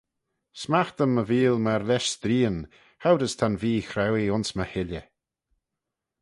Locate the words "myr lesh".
1.65-2.09